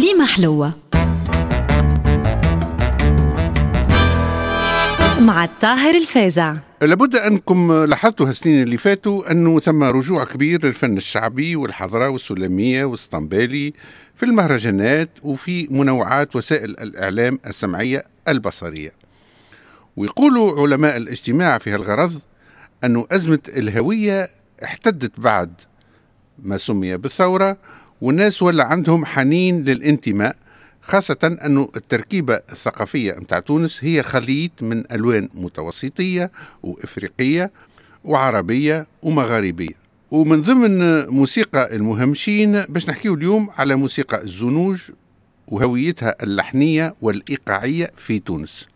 كليمة 0.00 0.26
حلوة. 0.26 0.72
مع 5.20 5.44
الطاهر 5.44 5.94
الفازع. 5.94 6.56
لابد 6.82 7.16
أنكم 7.16 7.72
لاحظتوا 7.72 8.28
هالسنين 8.28 8.62
اللي 8.62 8.78
فاتوا 8.78 9.30
أنه 9.30 9.60
ثم 9.60 9.82
رجوع 9.82 10.24
كبير 10.24 10.66
للفن 10.66 10.96
الشعبي 10.96 11.56
والحضرة 11.56 12.08
والسلمية 12.08 12.84
والاسطنبالي 12.84 13.72
في 14.16 14.22
المهرجانات 14.22 15.10
وفي 15.22 15.68
منوعات 15.70 16.36
وسائل 16.36 16.70
الإعلام 16.70 17.38
السمعية 17.46 18.04
البصرية. 18.28 18.92
ويقولوا 19.96 20.60
علماء 20.62 20.96
الاجتماع 20.96 21.58
في 21.58 21.70
هالغرض 21.70 22.20
أن 22.84 23.04
أزمة 23.10 23.40
الهوية 23.48 24.30
احتدت 24.64 25.20
بعد 25.20 25.52
ما 26.38 26.58
سمي 26.58 26.96
بالثورة 26.96 27.56
والناس 28.00 28.42
ولا 28.42 28.64
عندهم 28.64 29.04
حنين 29.04 29.64
للانتماء 29.64 30.36
خاصة 30.82 31.38
أن 31.42 31.68
التركيبة 31.76 32.34
الثقافية 32.34 33.12
متاع 33.12 33.38
تونس 33.38 33.84
هي 33.84 34.02
خليط 34.02 34.62
من 34.62 34.92
ألوان 34.92 35.28
متوسطية 35.34 36.30
وإفريقية 36.62 37.50
وعربية 38.04 38.86
ومغاربية. 39.02 39.80
ومن 40.10 40.42
ضمن 40.42 41.06
موسيقى 41.08 41.76
المهمشين 41.76 42.60
باش 42.60 42.88
نحكيو 42.88 43.14
اليوم 43.14 43.48
على 43.58 43.74
موسيقى 43.74 44.22
الزنوج 44.22 44.80
وهويتها 45.48 46.14
اللحنية 46.22 46.94
والإيقاعية 47.02 47.90
في 47.96 48.18
تونس. 48.18 48.66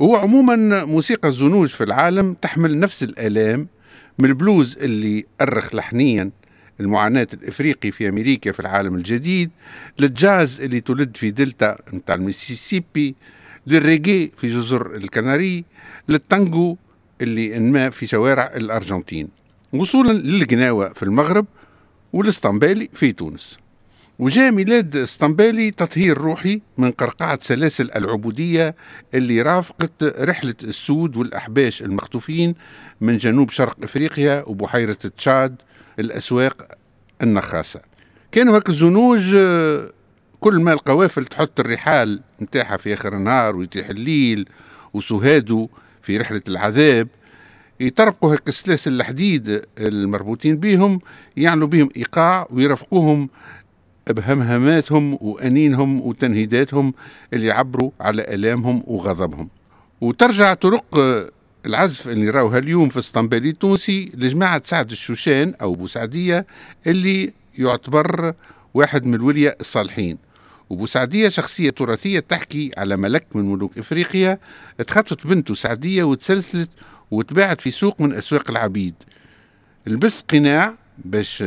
هو 0.00 0.16
عموما 0.16 0.84
موسيقى 0.84 1.28
الزنوج 1.28 1.68
في 1.68 1.84
العالم 1.84 2.34
تحمل 2.34 2.80
نفس 2.80 3.02
الآلام 3.02 3.66
من 4.18 4.28
البلوز 4.28 4.78
اللي 4.78 5.24
أرخ 5.40 5.74
لحنيا 5.74 6.30
المعاناة 6.80 7.26
الإفريقي 7.34 7.90
في 7.90 8.08
أمريكا 8.08 8.52
في 8.52 8.60
العالم 8.60 8.94
الجديد 8.94 9.50
للجاز 9.98 10.60
اللي 10.60 10.80
تولد 10.80 11.16
في 11.16 11.30
دلتا 11.30 11.78
متاع 11.92 12.14
الميسيسيبي 12.14 13.14
للريجي 13.66 14.32
في 14.36 14.48
جزر 14.48 14.96
الكناري 14.96 15.64
للتانجو 16.08 16.76
اللي 17.20 17.56
نما 17.56 17.90
في 17.90 18.06
شوارع 18.06 18.52
الأرجنتين. 18.56 19.28
وصولا 19.72 20.12
للقناوة 20.12 20.92
في 20.92 21.02
المغرب 21.02 21.46
والاسطنبالي 22.12 22.88
في 22.94 23.12
تونس. 23.12 23.58
وجاء 24.18 24.52
ميلاد 24.52 24.96
اسطنبالي 24.96 25.70
تطهير 25.70 26.18
روحي 26.18 26.60
من 26.78 26.90
قرقعة 26.90 27.38
سلاسل 27.42 27.90
العبودية 27.96 28.74
اللي 29.14 29.42
رافقت 29.42 30.02
رحلة 30.02 30.54
السود 30.64 31.16
والأحباش 31.16 31.82
المخطوفين 31.82 32.54
من 33.00 33.18
جنوب 33.18 33.50
شرق 33.50 33.76
إفريقيا 33.82 34.44
وبحيرة 34.46 34.98
تشاد 35.16 35.56
الأسواق 35.98 36.66
النخاسة. 37.22 37.80
كانوا 38.32 38.58
هكا 38.58 38.72
الزنوج 38.72 39.36
كل 40.40 40.60
ما 40.60 40.72
القوافل 40.72 41.26
تحط 41.26 41.60
الرحال 41.60 42.20
نتاعها 42.42 42.76
في 42.76 42.94
آخر 42.94 43.16
النهار 43.16 43.56
ويتيح 43.56 43.88
الليل 43.88 44.48
وسهادو 44.94 45.68
في 46.02 46.18
رحلة 46.18 46.42
العذاب 46.48 47.08
يطرقوا 47.80 48.32
هيك 48.32 48.48
السلاسل 48.48 48.92
الحديد 48.92 49.62
المربوطين 49.78 50.56
بهم 50.56 51.00
يعملوا 51.36 51.68
بهم 51.68 51.88
إيقاع 51.96 52.46
ويرافقوهم 52.50 53.28
بهمهماتهم 54.10 55.18
وأنينهم 55.20 56.00
وتنهيداتهم 56.00 56.94
اللي 57.32 57.46
يعبروا 57.46 57.90
على 58.00 58.22
آلامهم 58.22 58.82
وغضبهم. 58.86 59.48
وترجع 60.00 60.54
طرق 60.54 60.84
العزف 61.66 62.08
اللي 62.08 62.30
راوها 62.30 62.58
اليوم 62.58 62.88
في 62.88 62.98
اسطنبول 62.98 63.46
التونسي 63.46 64.12
لجماعة 64.14 64.62
سعد 64.64 64.90
الشوشان 64.90 65.54
أو 65.60 65.74
بوسعدية 65.74 66.46
اللي 66.86 67.32
يعتبر 67.58 68.34
واحد 68.74 69.06
من 69.06 69.14
الولية 69.14 69.56
الصالحين. 69.60 70.18
وبوسعدية 70.70 71.28
شخصية 71.28 71.70
تراثية 71.70 72.20
تحكي 72.20 72.70
على 72.76 72.96
ملك 72.96 73.26
من 73.34 73.52
ملوك 73.52 73.78
إفريقيا 73.78 74.38
اتخطفت 74.80 75.26
بنته 75.26 75.54
سعدية 75.54 76.04
وتسلسلت 76.04 76.70
وتباعت 77.10 77.60
في 77.60 77.70
سوق 77.70 78.00
من 78.00 78.12
أسواق 78.14 78.50
العبيد. 78.50 78.94
لبس 79.86 80.20
قناع 80.20 80.74
باش 80.98 81.44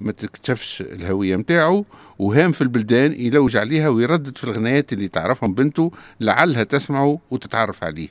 ما 0.00 0.12
تكتشفش 0.12 0.80
الهوية 0.80 1.36
متاعه 1.36 1.84
وهام 2.18 2.52
في 2.52 2.60
البلدان 2.62 3.12
يلوج 3.12 3.56
عليها 3.56 3.88
ويردد 3.88 4.38
في 4.38 4.44
الغنايات 4.44 4.92
اللي 4.92 5.08
تعرفهم 5.08 5.54
بنته 5.54 5.92
لعلها 6.20 6.64
تسمعه 6.64 7.18
وتتعرف 7.30 7.84
عليه. 7.84 8.08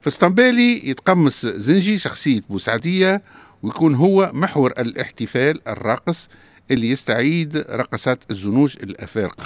في 0.00 0.08
اسطنبالي 0.08 0.88
يتقمص 0.88 1.46
زنجي 1.46 1.98
شخصية 1.98 2.40
بوسعدية 2.50 3.22
ويكون 3.62 3.94
هو 3.94 4.30
محور 4.34 4.70
الاحتفال 4.70 5.68
الراقص 5.68 6.28
اللي 6.70 6.90
يستعيد 6.90 7.56
رقصات 7.56 8.18
الزنوج 8.30 8.76
الأفارقة. 8.82 9.44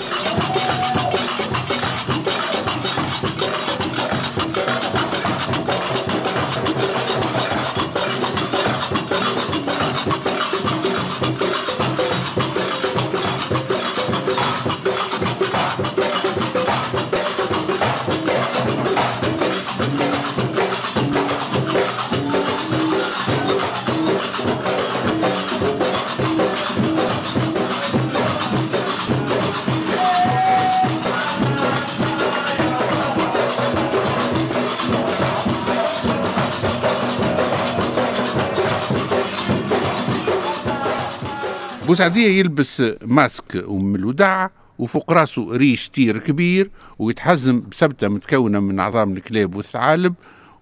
بوسعدية 41.92 42.38
يلبس 42.38 42.82
ماسك 43.02 43.56
أم 43.56 43.94
الوداع 43.94 44.50
وفوق 44.78 45.12
راسه 45.12 45.56
ريش 45.56 45.88
طير 45.88 46.18
كبير 46.18 46.70
ويتحزم 46.98 47.62
بسبتة 47.70 48.08
متكونة 48.08 48.60
من 48.60 48.80
عظام 48.80 49.16
الكلاب 49.16 49.54
والثعالب 49.54 50.14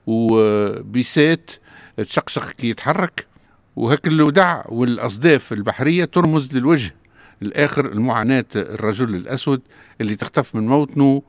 وبيسات 0.06 1.50
تشقشق 1.96 2.50
كي 2.50 2.68
يتحرك. 2.70 3.26
وهك 3.76 4.06
الودع 4.06 4.64
والأصداف 4.68 5.52
البحرية 5.52 6.04
ترمز 6.04 6.56
للوجه. 6.56 6.94
الآخر 7.42 7.86
المعاناة 7.92 8.44
الرجل 8.56 9.14
الأسود 9.14 9.60
اللي 10.00 10.16
تختف 10.16 10.54
من 10.54 10.66
موطنه 10.66 11.22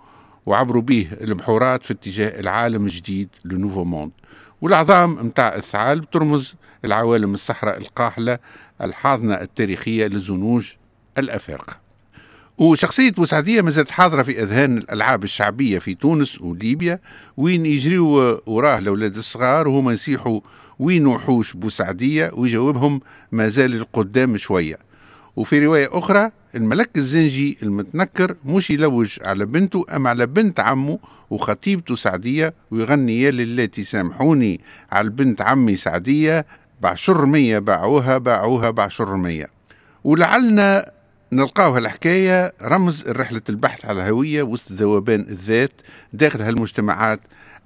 وعبروا 0.45 0.81
به 0.81 1.07
البحورات 1.21 1.83
في 1.83 1.93
اتجاه 1.93 2.39
العالم 2.39 2.85
الجديد 2.85 3.29
le 3.45 3.54
nouveau 3.54 3.83
monde 3.83 4.11
والعظام 4.61 5.25
متاع 5.25 5.55
الثعالب 5.55 6.09
ترمز 6.09 6.53
العوالم 6.85 7.33
الصحراء 7.33 7.77
القاحلة 7.77 8.39
الحاضنة 8.81 9.33
التاريخية 9.33 10.07
للزنوج 10.07 10.71
الأفارقة. 11.17 11.77
وشخصية 12.57 13.11
بوسعدية 13.11 13.61
ما 13.61 13.71
زالت 13.71 13.91
حاضرة 13.91 14.23
في 14.23 14.43
أذهان 14.43 14.77
الألعاب 14.77 15.23
الشعبية 15.23 15.79
في 15.79 15.93
تونس 15.93 16.41
وليبيا 16.41 16.99
وين 17.37 17.65
يجريوا 17.65 18.37
وراه 18.49 18.77
الأولاد 18.79 19.17
الصغار 19.17 19.67
وهما 19.67 19.93
يصيحوا 19.93 20.41
وين 20.79 21.05
وحوش 21.07 21.53
بوسعدية 21.53 22.31
ويجاوبهم 22.33 23.01
ما 23.31 23.47
زال 23.47 23.73
القدام 23.73 24.37
شوية. 24.37 24.90
وفي 25.35 25.65
رواية 25.65 25.89
أخرى 25.91 26.31
الملك 26.55 26.97
الزنجي 26.97 27.57
المتنكر 27.63 28.35
مش 28.45 28.69
يلوج 28.71 29.17
على 29.25 29.45
بنته 29.45 29.85
أما 29.95 30.09
على 30.09 30.25
بنت 30.25 30.59
عمه 30.59 30.99
وخطيبته 31.29 31.95
سعدية 31.95 32.53
ويغني 32.71 33.21
يا 33.21 33.31
للاتي 33.31 33.83
سامحوني 33.83 34.61
على 34.91 35.09
بنت 35.09 35.41
عمي 35.41 35.75
سعدية 35.75 36.45
بعشر 36.81 37.25
مية 37.25 37.59
باعوها 37.59 38.17
باعوها 38.17 38.69
بعشر 38.69 39.15
مية. 39.15 39.47
ولعلنا 40.03 40.91
نلقاو 41.33 41.75
هالحكاية 41.75 42.53
رمز 42.61 43.07
رحلة 43.07 43.41
البحث 43.49 43.85
على 43.85 44.01
الهوية 44.01 44.43
وسط 44.43 44.71
ذوبان 44.71 45.19
الذات 45.19 45.71
داخل 46.13 46.41
هالمجتمعات 46.41 47.19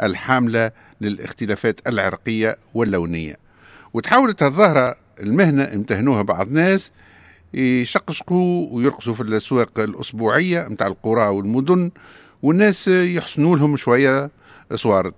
الحاملة 0.04 0.72
للاختلافات 1.02 1.80
العرقية 1.88 2.58
واللونية. 2.74 3.36
وتحولت 3.94 4.44
الظاهرة 4.44 4.96
المهنة 5.20 5.64
امتهنوها 5.64 6.22
بعض 6.22 6.52
ناس 6.52 6.92
يشقشقوا 7.54 8.68
ويرقصوا 8.72 9.14
في 9.14 9.22
الأسواق 9.22 9.80
الأسبوعية 9.80 10.68
متاع 10.70 10.88
القرى 10.88 11.28
والمدن 11.28 11.92
والناس 12.44 12.88
يحسنوا 12.88 13.58
لهم 13.58 13.78
شوية 13.78 14.32
صوارد. 14.74 15.14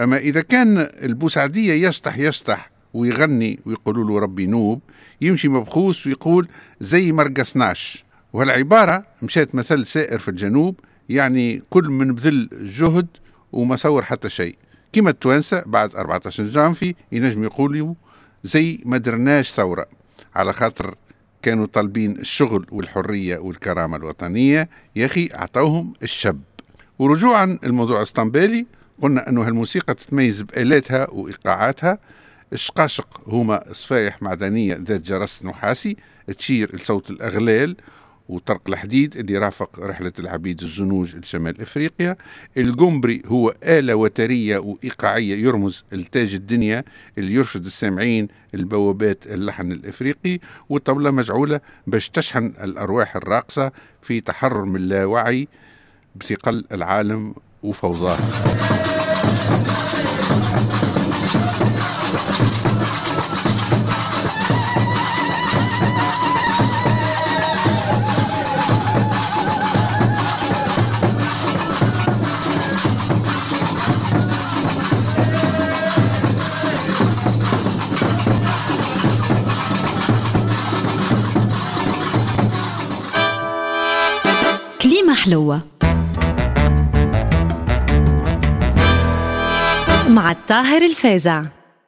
أما 0.00 0.16
إذا 0.16 0.40
كان 0.40 0.78
البوسعدية 1.02 1.88
يشطح 1.88 2.18
يشطح 2.18 2.70
ويغني 2.94 3.60
ويقولوا 3.66 4.04
له 4.04 4.18
ربي 4.18 4.46
نوب 4.46 4.80
يمشي 5.20 5.48
مبخوس 5.48 6.06
ويقول 6.06 6.48
زي 6.80 7.12
ما 7.12 7.22
رقصناش. 7.22 8.04
وهالعبارة 8.32 9.04
مشات 9.22 9.54
مثل 9.54 9.86
سائر 9.86 10.18
في 10.18 10.28
الجنوب 10.28 10.80
يعني 11.08 11.62
كل 11.70 11.84
من 11.84 12.14
بذل 12.14 12.48
جهد 12.78 13.06
وما 13.52 13.76
صور 13.76 14.02
حتى 14.02 14.28
شيء. 14.28 14.56
كما 14.92 15.10
التوانسة 15.10 15.62
بعد 15.66 15.96
14 15.96 16.44
جانفي 16.44 16.94
ينجم 17.12 17.44
يقولوا 17.44 17.94
زي 18.44 18.80
ما 18.84 18.98
درناش 18.98 19.50
ثورة 19.50 19.86
على 20.34 20.52
خاطر 20.52 20.94
كانوا 21.42 21.66
طالبين 21.66 22.18
الشغل 22.18 22.66
والحرية 22.70 23.38
والكرامة 23.38 23.96
الوطنية. 23.96 24.68
يا 24.96 25.06
أخي 25.06 25.28
أعطوهم 25.34 25.94
الشب. 26.02 26.40
ورجوعا 26.98 27.58
الموضوع 27.64 28.02
اسطنبالي 28.02 28.66
قلنا 29.02 29.28
أنه 29.28 29.46
هالموسيقى 29.46 29.94
تتميز 29.94 30.42
بآلاتها 30.42 31.10
وإيقاعاتها. 31.10 31.98
الشقاشق 32.52 33.20
هما 33.26 33.64
صفايح 33.72 34.22
معدنية 34.22 34.74
ذات 34.74 35.00
جرس 35.00 35.44
نحاسي 35.44 35.96
تشير 36.38 36.76
لصوت 36.76 37.10
الأغلال. 37.10 37.76
وطرق 38.32 38.60
الحديد 38.68 39.16
اللي 39.16 39.38
رافق 39.38 39.80
رحلة 39.80 40.12
العبيد 40.18 40.62
الزنوج 40.62 41.16
لشمال 41.16 41.60
إفريقيا. 41.60 42.16
الجمبري 42.56 43.22
هو 43.26 43.54
آلة 43.64 43.94
وترية 43.94 44.58
وإيقاعية 44.58 45.36
يرمز 45.44 45.84
لتاج 45.92 46.34
الدنيا 46.34 46.84
اللي 47.18 47.34
يرشد 47.34 47.64
السامعين 47.64 48.28
البوابات 48.54 49.26
اللحن 49.26 49.72
الإفريقي 49.72 50.38
والطبلة 50.68 51.10
مجعولة 51.10 51.60
باش 51.86 52.08
تشحن 52.08 52.46
الأرواح 52.62 53.16
الراقصة 53.16 53.72
في 54.02 54.20
تحرر 54.20 54.64
من 54.64 54.76
اللاوعي 54.76 55.48
بثقل 56.16 56.64
العالم 56.72 57.34
وفوضاه 57.62 58.16
كليمة 85.02 85.14
حلوة. 85.14 85.60
مع 90.08 90.30
الطاهر 90.30 90.82
الفازع. 90.82 91.42